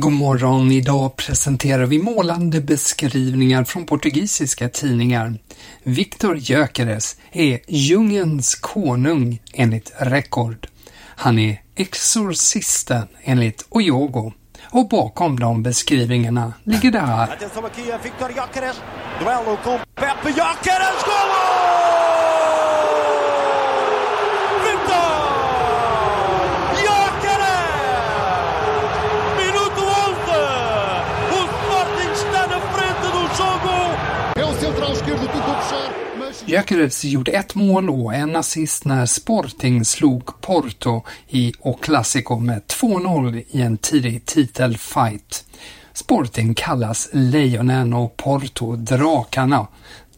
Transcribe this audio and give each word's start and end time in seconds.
God 0.00 0.12
morgon, 0.12 0.72
idag 0.72 1.16
presenterar 1.16 1.86
vi 1.86 1.98
målande 1.98 2.60
beskrivningar 2.60 3.64
från 3.64 3.86
portugisiska 3.86 4.68
tidningar. 4.68 5.34
Victor 5.82 6.36
Gyökeres 6.36 7.16
är 7.32 7.60
djungelns 7.66 8.54
konung 8.54 9.40
enligt 9.52 9.92
Rekord. 9.98 10.66
Han 11.16 11.38
är 11.38 11.60
exorcisten 11.76 13.08
enligt 13.22 13.66
Oyogo. 13.68 14.32
Och 14.70 14.88
bakom 14.88 15.40
de 15.40 15.62
beskrivningarna 15.62 16.52
ligger 16.64 16.90
det 16.90 17.00
här. 17.00 17.38
Gyökeres 36.48 37.04
gjorde 37.04 37.30
ett 37.30 37.54
mål 37.54 37.90
och 37.90 38.14
en 38.14 38.36
assist 38.36 38.84
när 38.84 39.06
Sporting 39.06 39.84
slog 39.84 40.40
Porto 40.40 41.04
i 41.28 41.52
O 41.60 41.78
Clasico 41.82 42.38
med 42.38 42.62
2-0 42.62 43.44
i 43.50 43.62
en 43.62 43.76
tidig 43.78 44.24
titelfight. 44.24 45.44
Sporting 45.92 46.54
kallas 46.54 47.08
Lejonen 47.12 47.92
och 47.92 48.16
Porto 48.16 48.76
Drakarna. 48.76 49.66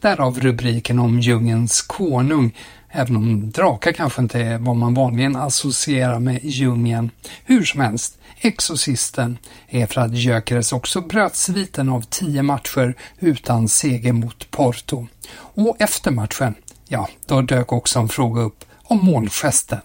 Därav 0.01 0.39
rubriken 0.39 0.99
om 0.99 1.19
djungelns 1.19 1.81
konung, 1.81 2.57
även 2.91 3.15
om 3.15 3.51
drakar 3.51 3.91
kanske 3.91 4.21
inte 4.21 4.39
är 4.39 4.57
vad 4.57 4.75
man 4.75 4.93
vanligen 4.93 5.35
associerar 5.35 6.19
med 6.19 6.39
djungeln. 6.43 7.11
Hur 7.45 7.63
som 7.63 7.81
helst, 7.81 8.17
Exorcisten 8.41 9.37
är 9.69 9.85
för 9.87 10.01
att 10.01 10.13
Gyökeres 10.13 10.73
också 10.73 11.01
bröt 11.01 11.35
sviten 11.35 11.89
av 11.89 12.01
tio 12.01 12.43
matcher 12.43 12.95
utan 13.19 13.67
seger 13.67 14.13
mot 14.13 14.51
Porto. 14.51 15.07
Och 15.33 15.75
efter 15.79 16.11
matchen, 16.11 16.55
ja, 16.87 17.09
då 17.25 17.41
dök 17.41 17.71
också 17.73 17.99
en 17.99 18.09
fråga 18.09 18.41
upp 18.41 18.65
om 18.83 19.05
målgesten. 19.05 19.81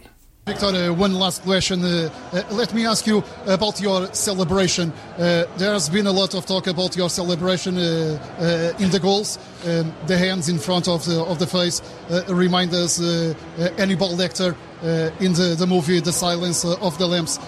Victor, 0.47 0.67
uh, 0.67 0.93
one 0.93 1.13
last 1.13 1.43
question. 1.43 1.83
Uh, 1.83 2.09
uh, 2.33 2.41
let 2.53 2.73
me 2.73 2.87
ask 2.87 3.05
you 3.05 3.21
about 3.47 3.81
your 3.81 4.07
celebration. 4.15 4.93
Uh, 5.19 5.43
there 5.57 5.73
has 5.73 5.89
been 5.89 6.07
a 6.07 6.13
lot 6.13 6.37
of 6.37 6.47
talk 6.47 6.69
about 6.69 6.97
your 6.97 7.11
celebration 7.11 7.77
uh, 7.77 8.17
uh, 8.39 8.73
in 8.79 8.89
the 8.91 9.01
goals. 9.01 9.41
Um, 9.67 9.93
the 10.07 10.17
hands 10.17 10.49
in 10.49 10.61
front 10.61 10.87
of 10.87 11.05
the 11.05 11.21
of 11.21 11.41
the 11.41 11.49
face 11.49 11.83
remind 12.29 12.73
us 12.75 13.01
uh, 13.01 13.35
Hannibal 13.77 14.11
Lecter 14.11 14.55
in 15.19 15.33
the, 15.33 15.57
the 15.59 15.67
movie 15.67 15.99
The 15.99 16.13
Silence 16.13 16.65
of 16.65 16.97
the 16.97 17.09
Lambs. 17.09 17.41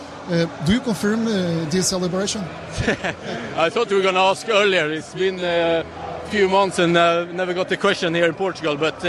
Do 0.67 0.73
you 0.73 0.81
confirm 0.81 1.25
this 1.71 1.87
celebration? 1.87 2.43
I 3.57 3.71
thought 3.71 3.91
you 3.91 3.99
were 3.99 4.03
going 4.03 4.17
to 4.17 4.29
ask 4.33 4.49
earlier. 4.49 4.91
It's 4.91 5.15
been 5.15 5.39
a 5.39 5.85
few 6.31 6.49
months 6.49 6.81
and 6.81 6.97
uh, 6.97 7.27
never 7.27 7.55
got 7.55 7.69
the 7.69 7.77
question 7.77 8.13
here 8.13 8.27
in 8.27 8.35
Portugal. 8.35 8.77
But 8.77 9.05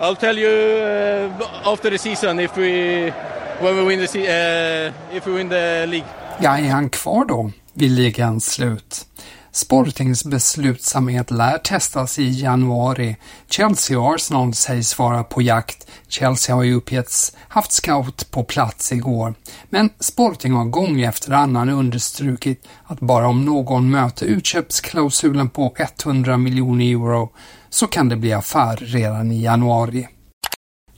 I'll 0.00 0.16
tell 0.16 0.38
you 0.38 0.48
uh, 0.48 1.72
after 1.72 1.90
the 1.90 1.98
season 1.98 2.40
if 2.40 2.56
we 2.56 3.12
when 3.60 3.76
we 3.76 3.82
win 3.82 4.06
the 4.06 4.18
uh, 4.20 5.16
if 5.16 5.26
we 5.26 5.32
win 5.32 5.48
the 5.48 5.86
league. 5.86 6.06
Ja, 6.40 6.58
är 6.58 6.70
han 6.70 6.90
kvar 6.90 7.24
då 7.24 7.50
vid 7.74 7.90
ligans 7.90 8.52
slut? 8.52 9.06
Sportings 9.52 10.24
beslutsamhet 10.24 11.30
lär 11.30 11.58
testas 11.58 12.18
i 12.18 12.28
januari. 12.42 13.16
Chelsea 13.50 13.98
och 13.98 14.14
Arsenal 14.14 14.54
sägs 14.54 14.98
vara 14.98 15.24
på 15.24 15.42
jakt. 15.42 15.86
Chelsea 16.08 16.54
har 16.54 16.62
ju 16.62 16.74
uppgetts 16.74 17.36
haft 17.48 17.72
scout 17.72 18.30
på 18.30 18.44
plats 18.44 18.92
igår. 18.92 19.34
Men 19.70 19.90
Sporting 20.00 20.52
har 20.52 20.64
gång 20.64 21.00
efter 21.00 21.32
annan 21.32 21.68
understrukit 21.68 22.66
att 22.84 23.00
bara 23.00 23.28
om 23.28 23.44
någon 23.44 23.90
möter 23.90 24.26
utköpsklausulen 24.26 25.48
på 25.48 25.74
100 26.04 26.36
miljoner 26.36 26.84
euro 26.84 27.30
så 27.70 27.86
kan 27.86 28.08
det 28.08 28.16
bli 28.16 28.32
affär 28.32 28.76
redan 28.76 29.32
i 29.32 29.42
januari. 29.42 30.08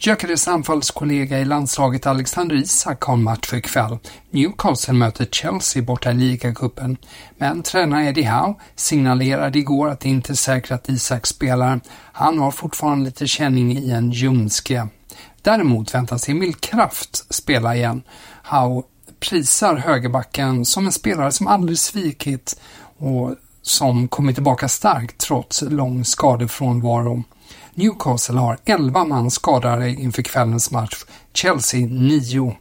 Gyökeres 0.03 0.49
anfallskollega 0.49 1.39
i 1.39 1.45
landslaget 1.45 2.07
Alexander 2.07 2.57
Isak 2.57 3.03
har 3.05 3.17
match 3.17 3.53
ikväll. 3.55 3.99
Newcastle 4.31 4.95
möter 4.95 5.25
Chelsea 5.25 5.83
borta 5.83 6.11
i 6.11 6.15
ligacupen. 6.15 6.97
Men 7.39 7.63
tränare 7.63 8.05
Eddie 8.05 8.25
Howe 8.25 8.55
signalerade 8.77 9.59
igår 9.59 9.89
att 9.89 10.01
det 10.01 10.09
inte 10.09 10.33
är 10.33 10.35
säkert 10.35 10.71
att 10.71 10.89
Isak 10.89 11.27
spelar. 11.27 11.81
Han 12.13 12.39
har 12.39 12.51
fortfarande 12.51 13.05
lite 13.05 13.27
känning 13.27 13.79
i 13.79 13.91
en 13.91 14.11
ljumske. 14.11 14.89
Däremot 15.43 15.95
väntas 15.95 16.29
Emil 16.29 16.55
Kraft 16.55 17.35
spela 17.35 17.77
igen. 17.77 18.03
Howe 18.45 18.83
prisar 19.21 19.77
högerbacken 19.77 20.65
som 20.65 20.87
en 20.87 20.93
spelare 20.93 21.33
som 21.33 21.47
aldrig 21.47 21.79
svikit 21.79 22.61
och 22.99 23.35
som 23.71 24.09
kommit 24.09 24.37
tillbaka 24.37 24.69
starkt 24.69 25.19
trots 25.19 25.63
lång 25.63 26.05
skadefrånvaro. 26.05 27.25
Newcastle 27.75 28.39
har 28.39 28.59
11 28.65 29.05
man 29.05 29.31
skadade 29.31 29.91
inför 29.91 30.23
kvällens 30.23 30.71
match, 30.71 31.05
Chelsea 31.33 31.87
9. 31.91 32.57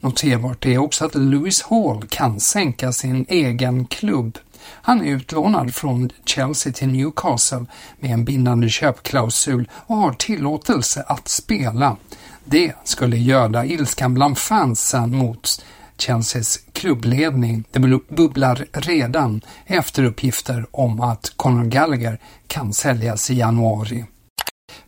Noterbart 0.00 0.66
är 0.66 0.78
också 0.78 1.04
att 1.04 1.14
Lewis 1.14 1.62
Hall 1.62 2.04
kan 2.08 2.40
sänka 2.40 2.92
sin 2.92 3.26
egen 3.28 3.86
klubb. 3.86 4.38
Han 4.70 5.00
är 5.00 5.10
utlånad 5.10 5.74
från 5.74 6.10
Chelsea 6.24 6.72
till 6.72 6.88
Newcastle 6.88 7.66
med 7.98 8.10
en 8.10 8.24
bindande 8.24 8.68
köpklausul 8.68 9.68
och 9.72 9.96
har 9.96 10.12
tillåtelse 10.12 11.04
att 11.08 11.28
spela. 11.28 11.96
Det 12.44 12.72
skulle 12.84 13.16
göda 13.16 13.64
ilskan 13.64 14.14
bland 14.14 14.38
fansen 14.38 15.16
mot 15.16 15.64
Chelseas 15.98 16.58
klubbledning. 16.78 17.64
Det 17.70 17.80
bubblar 18.08 18.66
redan 18.72 19.40
efter 19.66 20.04
uppgifter 20.04 20.66
om 20.70 21.00
att 21.00 21.32
Conor 21.36 21.64
Gallagher 21.64 22.18
kan 22.46 22.72
säljas 22.72 23.30
i 23.30 23.34
januari. 23.34 24.04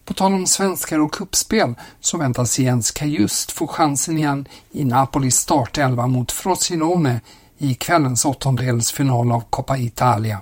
På 0.04 0.14
tal 0.14 0.34
om 0.34 0.46
svenskar 0.46 0.98
och 0.98 1.12
kuppspel 1.12 1.75
så 2.00 2.19
väntas 2.19 2.58
Jens 2.58 2.90
Kajust 2.90 3.52
få 3.52 3.66
chansen 3.66 4.19
igen 4.19 4.48
i 4.72 4.84
Napolis 4.84 5.37
startelva 5.37 6.06
mot 6.06 6.32
Frosinone 6.32 7.20
i 7.58 7.75
kvällens 7.75 8.25
åttondelsfinal 8.25 9.32
av 9.32 9.44
Coppa 9.50 9.78
Italia. 9.78 10.40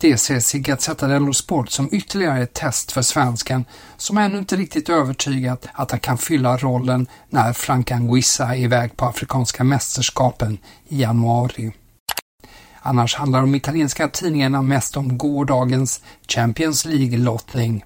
Det 0.00 0.16
ser 0.16 0.56
i 0.56 0.58
Gazzetta 0.58 1.06
dello 1.06 1.32
Sport 1.32 1.70
som 1.70 1.88
ytterligare 1.92 2.42
ett 2.42 2.54
test 2.54 2.92
för 2.92 3.02
svensken 3.02 3.64
som 3.96 4.18
ännu 4.18 4.38
inte 4.38 4.56
riktigt 4.56 4.88
övertygat 4.88 5.66
att 5.72 5.90
han 5.90 6.00
kan 6.00 6.18
fylla 6.18 6.56
rollen 6.56 7.06
när 7.28 7.52
Frank 7.52 7.90
Anguissa 7.90 8.54
är 8.54 8.58
iväg 8.58 8.96
på 8.96 9.04
Afrikanska 9.04 9.64
mästerskapen 9.64 10.58
i 10.88 11.00
januari. 11.00 11.72
Annars 12.80 13.14
handlar 13.16 13.40
de 13.40 13.54
italienska 13.54 14.08
tidningarna 14.08 14.62
mest 14.62 14.96
om 14.96 15.18
gårdagens 15.18 16.00
Champions 16.28 16.84
League-lottning. 16.84 17.84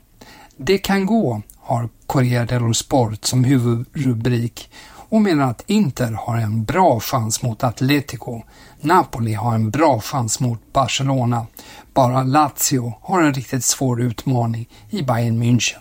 Det 0.56 0.78
kan 0.78 1.06
gå 1.06 1.42
har 1.58 1.88
Corriere 2.06 2.44
dello 2.44 2.74
Sport 2.74 3.24
som 3.24 3.44
huvudrubrik 3.44 4.70
och 5.08 5.22
menar 5.22 5.50
att 5.50 5.64
Inter 5.66 6.12
har 6.12 6.36
en 6.36 6.64
bra 6.64 7.00
chans 7.00 7.42
mot 7.42 7.64
Atletico. 7.64 8.42
Napoli 8.80 9.34
har 9.34 9.54
en 9.54 9.70
bra 9.70 10.00
chans 10.00 10.40
mot 10.40 10.72
Barcelona. 10.72 11.46
Bara 11.94 12.22
Lazio 12.22 12.92
har 13.02 13.22
en 13.22 13.34
riktigt 13.34 13.64
svår 13.64 14.02
utmaning 14.02 14.68
i 14.90 15.02
Bayern 15.02 15.42
München. 15.42 15.78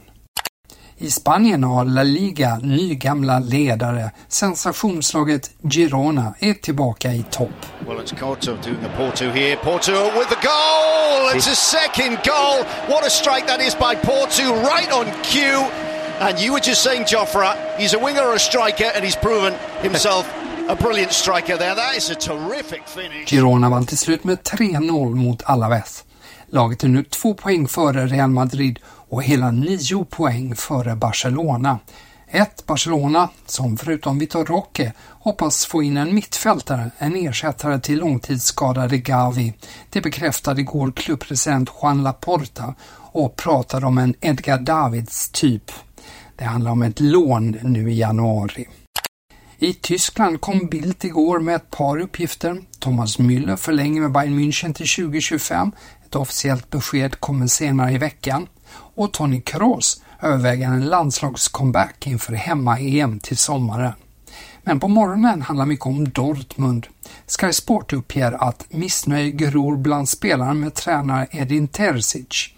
I 0.97 1.11
Spanien 1.11 1.63
har 1.63 1.85
La 1.85 2.03
Liga 2.03 2.59
nygamla 2.63 3.39
ledare. 3.39 4.11
Sensationslaget 4.27 5.51
Girona 5.69 6.33
är 6.39 6.53
tillbaka 6.53 7.13
i 7.13 7.23
topp. 7.31 7.49
Well, 7.87 7.99
it's 7.99 8.19
Porto 8.19 8.51
doing 8.63 8.81
the 8.81 8.97
Porto 8.97 9.25
here. 9.25 9.55
Porto 9.55 9.91
with 9.91 10.29
the 10.29 10.47
goal! 10.47 11.35
It's 11.35 11.51
a 11.51 11.55
second 11.55 12.17
goal! 12.23 12.57
What 12.87 13.07
a 13.07 13.09
strike 13.09 13.47
that 13.47 13.61
is 13.61 13.75
by 13.75 13.95
Porto, 13.95 14.43
right 14.53 14.91
on 14.93 15.05
cue. 15.23 15.82
And 16.23 16.39
you 16.39 16.53
were 16.53 16.61
just 16.61 16.81
saying, 16.83 17.03
Jofra, 17.03 17.55
he's 17.77 17.93
a 17.93 17.99
winger 17.99 18.21
or 18.21 18.35
a 18.35 18.39
striker, 18.39 18.89
and 18.95 19.03
he's 19.03 19.15
proven 19.17 19.53
himself 19.81 20.25
a 20.69 20.75
brilliant 20.75 21.11
striker 21.11 21.57
there. 21.57 21.75
That 21.75 21.97
is 21.97 22.09
a 22.09 22.15
terrific 22.15 22.87
finish. 22.87 23.29
Girona 23.29 23.69
vann 23.69 23.85
till 23.85 23.97
slut 23.97 24.23
med 24.23 24.37
3-0 24.43 25.15
mot 25.15 25.43
Alaves. 25.43 26.03
Laget 26.47 26.83
är 26.83 26.87
nu 26.87 27.03
två 27.03 27.33
poäng 27.33 27.67
före 27.67 28.07
Real 28.07 28.29
Madrid 28.29 28.79
och 28.85 29.23
hela 29.23 29.51
nio 29.51 30.05
poäng 30.05 30.55
före 30.55 30.95
Barcelona. 30.95 31.79
Ett 32.27 32.65
Barcelona 32.65 33.29
som 33.45 33.77
förutom 33.77 34.19
Vitor 34.19 34.45
Roque 34.45 34.93
hoppas 35.19 35.65
få 35.65 35.83
in 35.83 35.97
en 35.97 36.15
mittfältare, 36.15 36.91
en 36.97 37.15
ersättare 37.15 37.79
till 37.79 37.99
långtidsskadade 37.99 38.97
Gavi. 38.97 39.53
Det 39.89 40.01
bekräftade 40.01 40.61
igår 40.61 40.91
klubbpresident 40.95 41.69
Juan 41.81 42.03
Laporta 42.03 42.75
och 42.95 43.35
pratade 43.35 43.85
om 43.85 43.97
en 43.97 44.15
Edgar 44.21 44.59
Davids 44.59 45.29
typ. 45.29 45.71
Det 46.35 46.43
handlar 46.43 46.71
om 46.71 46.81
ett 46.81 46.99
lån 46.99 47.57
nu 47.63 47.91
i 47.91 47.99
januari. 47.99 48.67
I 49.57 49.73
Tyskland 49.73 50.41
kom 50.41 50.67
Bildt 50.67 51.03
igår 51.03 51.39
med 51.39 51.55
ett 51.55 51.69
par 51.69 51.99
uppgifter. 51.99 52.61
Thomas 52.79 53.19
Müller 53.19 53.55
förlänger 53.55 54.01
med 54.01 54.11
Bayern 54.11 54.39
München 54.39 54.73
till 54.73 54.95
2025. 54.95 55.71
Ett 56.05 56.15
officiellt 56.15 56.69
besked 56.69 57.19
kommer 57.19 57.47
senare 57.47 57.91
i 57.91 57.97
veckan. 57.97 58.47
Och 58.95 59.13
Tony 59.13 59.41
Kroos 59.41 60.01
överväger 60.21 60.67
en 60.67 60.85
landslagscomeback 60.85 62.07
inför 62.07 62.33
hemma-EM 62.33 63.19
till 63.19 63.37
sommaren. 63.37 63.93
Men 64.63 64.79
på 64.79 64.87
morgonen 64.87 65.41
handlar 65.41 65.65
mycket 65.65 65.85
om 65.85 66.09
Dortmund. 66.09 66.87
Sky 67.39 67.53
Sport 67.53 67.93
uppger 67.93 68.31
att 68.31 68.65
missnöje 68.69 69.31
gror 69.31 69.77
bland 69.77 70.09
spelarna 70.09 70.53
med 70.53 70.73
tränare 70.73 71.27
Edin 71.31 71.67
Terzic. 71.67 72.49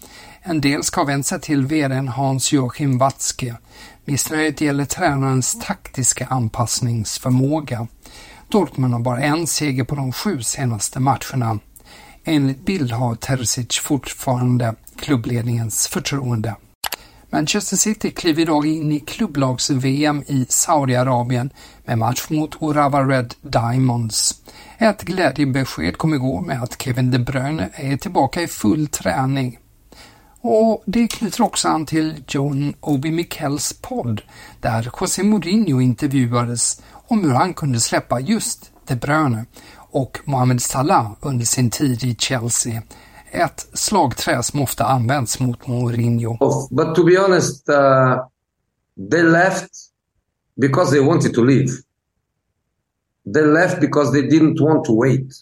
En 0.48 0.60
del 0.60 0.84
ska 0.84 1.00
ha 1.00 1.06
vänt 1.06 1.26
sig 1.26 1.40
till 1.40 1.66
VDn 1.66 2.08
Hans-Joachim 2.08 2.98
Watzke. 2.98 3.56
Missnöjet 4.04 4.60
gäller 4.60 4.84
tränarens 4.84 5.58
taktiska 5.60 6.26
anpassningsförmåga. 6.26 7.86
Dortmund 8.48 8.94
har 8.94 9.00
bara 9.00 9.20
en 9.20 9.46
seger 9.46 9.84
på 9.84 9.94
de 9.94 10.12
sju 10.12 10.42
senaste 10.42 11.00
matcherna. 11.00 11.58
Enligt 12.24 12.64
bild 12.64 12.92
har 12.92 13.14
Terzic 13.14 13.78
fortfarande 13.78 14.74
klubbledningens 14.96 15.88
förtroende. 15.88 16.54
Manchester 17.30 17.76
City 17.76 18.10
kliver 18.10 18.42
idag 18.42 18.66
in 18.66 18.92
i 18.92 19.00
klubblags-VM 19.00 20.22
i 20.26 20.46
Saudiarabien 20.48 21.50
med 21.84 21.98
match 21.98 22.26
mot 22.28 22.62
Urawa 22.62 23.02
Red 23.02 23.34
Diamonds. 23.42 24.42
Ett 24.78 25.02
glädjebesked 25.02 25.98
kom 25.98 26.14
igår 26.14 26.40
med 26.40 26.62
att 26.62 26.82
Kevin 26.82 27.10
De 27.10 27.18
Bruyne 27.18 27.70
är 27.74 27.96
tillbaka 27.96 28.42
i 28.42 28.46
full 28.46 28.86
träning. 28.86 29.58
Och 30.48 30.82
det 30.86 31.08
knyter 31.08 31.42
också 31.42 31.68
an 31.68 31.86
till 31.86 32.24
John 32.28 32.74
Obi 32.80 33.10
Mikkels 33.10 33.72
podd 33.82 34.22
där 34.60 34.90
José 35.00 35.22
Mourinho 35.22 35.80
intervjuades 35.80 36.82
om 37.08 37.24
hur 37.24 37.32
han 37.32 37.54
kunde 37.54 37.80
släppa 37.80 38.20
just 38.20 38.72
De 38.86 38.94
Bruyne 38.94 39.46
och 39.90 40.18
Mohamed 40.24 40.62
Salah 40.62 41.12
under 41.20 41.44
sin 41.44 41.70
tid 41.70 42.04
i 42.04 42.14
Chelsea. 42.14 42.82
Ett 43.30 43.68
slagträ 43.72 44.42
som 44.42 44.62
ofta 44.62 44.84
används 44.84 45.40
mot 45.40 45.66
Mourinho. 45.66 46.36
But 46.70 46.94
to 46.94 47.04
be 47.04 47.18
honest, 47.18 47.68
uh, 47.68 48.24
they 49.10 49.22
left 49.22 49.70
because 50.60 50.90
they 50.90 51.06
wanted 51.06 51.34
to 51.34 51.44
leave. 51.44 51.68
They 53.34 53.42
left 53.42 53.80
because 53.80 54.12
they 54.12 54.22
didn't 54.22 54.60
want 54.60 54.84
to 54.84 55.00
wait. 55.00 55.32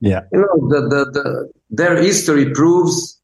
Yeah. 0.00 0.22
You 0.32 0.38
know, 0.40 0.68
the, 0.68 0.80
the, 0.88 1.04
the, 1.12 1.48
their 1.76 2.02
history 2.02 2.54
proves 2.54 3.17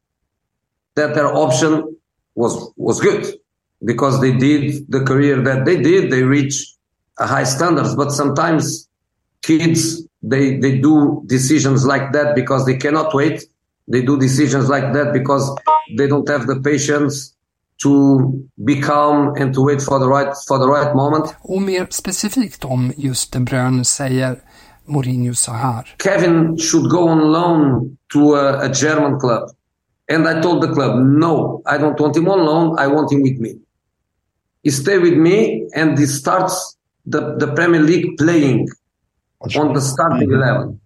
that 0.95 1.15
their 1.15 1.27
option 1.27 1.97
was 2.35 2.53
was 2.77 2.99
good 3.01 3.25
because 3.83 4.19
they 4.21 4.31
did 4.31 4.85
the 4.89 5.01
career 5.01 5.41
that 5.41 5.65
they 5.65 5.77
did. 5.81 6.11
They 6.11 6.23
reached 6.23 6.77
a 7.19 7.27
high 7.27 7.43
standards, 7.43 7.95
but 7.95 8.11
sometimes 8.11 8.89
kids 9.41 10.05
they 10.21 10.57
they 10.57 10.79
do 10.79 11.23
decisions 11.25 11.85
like 11.85 12.11
that 12.13 12.35
because 12.35 12.65
they 12.65 12.77
cannot 12.77 13.13
wait. 13.13 13.43
They 13.87 14.01
do 14.01 14.17
decisions 14.17 14.69
like 14.69 14.93
that 14.93 15.13
because 15.13 15.45
they 15.97 16.07
don't 16.07 16.27
have 16.29 16.47
the 16.47 16.59
patience 16.59 17.35
to 17.83 18.47
be 18.63 18.81
calm 18.81 19.35
and 19.37 19.53
to 19.53 19.61
wait 19.61 19.81
for 19.81 19.99
the 19.99 20.07
right 20.07 20.33
for 20.47 20.57
the 20.57 20.67
right 20.67 20.95
moment. 20.95 21.35
Och 21.41 21.61
mer 21.61 21.87
specifikt 21.89 22.65
om 22.65 22.91
just 22.97 23.33
De 23.33 23.39
Bruyne 23.39 23.85
säger 23.85 24.39
Mourinho 24.85 25.33
så 25.33 25.51
här. 25.51 25.95
Kevin 25.97 26.57
should 26.57 26.91
go 26.91 26.97
on 26.97 27.31
loan 27.31 27.97
to 28.13 28.35
a, 28.35 28.65
a 28.65 28.67
German 28.73 29.19
club. 29.19 29.49
And 30.07 30.27
I 30.27 30.39
told 30.41 30.61
the 30.61 30.71
club, 30.71 30.99
no, 30.99 31.61
I 31.65 31.77
don't 31.77 31.99
want 31.99 32.15
him 32.15 32.29
on 32.29 32.45
loan. 32.45 32.77
I 32.77 32.87
want 32.87 33.11
him 33.11 33.21
with 33.23 33.37
me. 33.39 33.55
He 34.63 34.69
stay 34.71 34.97
with 34.97 35.13
me 35.13 35.67
and 35.75 35.97
he 35.97 36.05
starts 36.05 36.77
the, 37.05 37.35
the 37.37 37.53
Premier 37.53 37.81
League 37.81 38.17
playing 38.17 38.67
on 39.55 39.73
the 39.73 39.81
starting 39.81 40.29
mm-hmm. 40.29 40.41
11. 40.41 40.79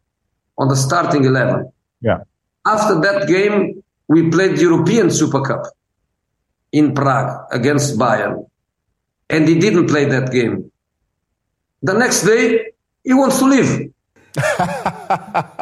On 0.57 0.68
the 0.68 0.75
starting 0.75 1.25
11. 1.25 1.71
Yeah. 2.01 2.19
After 2.66 3.00
that 3.01 3.27
game, 3.27 3.83
we 4.07 4.30
played 4.30 4.60
European 4.60 5.12
Super 5.12 5.42
Cup 5.42 5.63
in 6.71 6.94
Prague 6.94 7.45
against 7.51 7.98
Bayern. 7.98 8.48
And 9.30 9.48
he 9.48 9.60
didn't 9.60 9.88
play 9.88 10.06
that 10.06 10.31
game. 10.31 10.71
The 11.83 11.94
next 11.94 12.24
day, 12.24 12.71
he 13.04 13.13
wants 13.13 13.39
to 13.39 13.45
leave. 13.45 13.92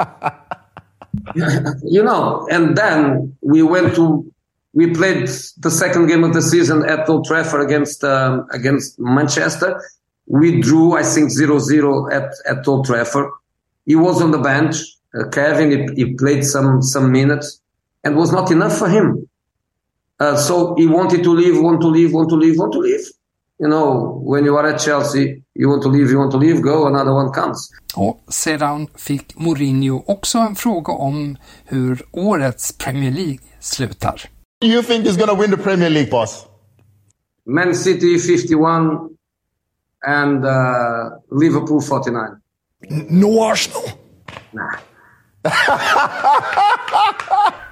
you 1.84 2.04
know, 2.04 2.48
and 2.50 2.78
then 2.78 3.36
we 3.42 3.64
went 3.64 3.96
to 3.96 4.32
we 4.74 4.94
played 4.94 5.28
the 5.58 5.72
second 5.72 6.06
game 6.08 6.24
of 6.24 6.34
the 6.34 6.42
season 6.42 6.88
at 6.88 7.10
Old 7.10 7.26
Trafford 7.26 7.62
against 7.62 8.04
um, 8.04 8.48
against 8.52 9.00
Manchester. 9.00 9.82
We 10.28 10.62
drew, 10.62 10.96
I 10.96 11.04
think, 11.04 11.32
0-0 11.32 12.14
at 12.14 12.32
at 12.46 12.68
Old 12.68 12.86
Trafford. 12.86 13.30
He 13.86 13.96
was 13.96 14.22
on 14.22 14.32
the 14.32 14.38
bench. 14.38 14.76
Uh, 15.18 15.30
Kevin, 15.30 15.72
he, 15.72 16.06
he, 16.06 16.14
played 16.14 16.44
some 16.46 16.82
some 16.82 17.12
minutes, 17.12 17.62
and 18.04 18.16
was 18.16 18.32
not 18.32 18.52
enough 18.52 18.78
for 18.78 18.90
him. 18.90 19.28
Uh, 20.20 20.36
so 20.36 20.76
he 20.76 20.86
wanted 20.86 21.24
to 21.24 21.32
leave, 21.32 21.62
want 21.62 21.82
to 21.82 21.88
leave, 21.88 22.14
want 22.14 22.30
to 22.30 22.36
leave, 22.36 22.58
want 22.60 22.74
to 22.74 22.80
leave. 22.80 23.06
You 23.60 23.68
know, 23.68 24.20
when 24.24 24.46
you 24.46 24.56
are 24.58 24.68
at 24.68 24.80
Chelsea, 24.80 25.42
you 25.58 25.70
want 25.70 25.84
to 25.84 25.90
leave, 25.90 26.12
you 26.12 26.20
want 26.20 26.32
to 26.32 26.38
leave, 26.38 26.62
go, 26.62 26.88
another 26.88 27.12
one 27.12 27.34
comes. 27.34 27.70
Och 27.96 28.24
sedan 28.28 28.88
fick 28.96 29.36
Mourinho 29.40 30.04
också 30.08 30.38
en 30.38 30.56
fråga 30.56 30.94
om 30.94 31.38
hur 31.66 32.06
årets 32.12 32.78
Premier 32.78 33.12
League 33.12 33.40
slutar. 33.60 34.22
Do 34.62 34.68
you 34.68 34.84
think 34.84 35.06
is 35.06 35.18
going 35.18 35.30
to 35.30 35.36
win 35.36 35.52
the 35.52 35.58
Premier 35.58 35.90
League, 35.90 36.12
boss? 36.12 36.46
Man 37.46 37.76
City 37.76 38.20
51 38.20 39.10
and 40.08 40.46
uh, 40.46 40.52
Liverpool 41.32 41.82
49. 41.82 42.42
No 43.10 43.44
Arsenal. 43.44 43.84
Nah. 44.52 44.76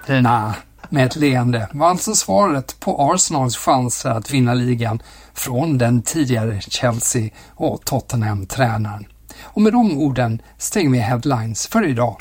Nej, 0.07 0.53
med 0.95 1.05
ett 1.05 1.15
leende 1.15 1.67
var 1.71 1.89
alltså 1.89 2.15
svaret 2.15 2.79
på 2.79 3.11
Arsenals 3.11 3.57
chanser 3.57 4.09
att 4.09 4.31
vinna 4.31 4.53
ligan 4.53 5.01
från 5.33 5.77
den 5.77 6.01
tidigare 6.01 6.61
Chelsea 6.61 7.29
och 7.55 7.85
Tottenham-tränaren. 7.85 9.05
Och 9.41 9.61
med 9.61 9.73
de 9.73 9.97
orden 9.97 10.41
stänger 10.57 10.89
vi 10.89 10.97
headlines 10.97 11.67
för 11.67 11.87
idag. 11.87 12.15